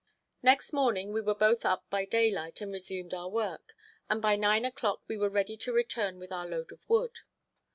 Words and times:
Next 0.41 0.73
morning 0.73 1.13
we 1.13 1.21
were 1.21 1.35
both 1.35 1.63
up 1.63 1.87
by 1.91 2.05
daylight 2.05 2.59
and 2.59 2.71
resumed 2.71 3.13
our 3.13 3.29
work, 3.29 3.75
and 4.09 4.19
by 4.19 4.35
nine 4.35 4.65
o'clock 4.65 5.03
we 5.07 5.15
were 5.15 5.29
ready 5.29 5.55
to 5.57 5.71
return 5.71 6.17
with 6.17 6.31
our 6.31 6.47
load 6.47 6.71
of 6.71 6.79
wood. 6.89 7.19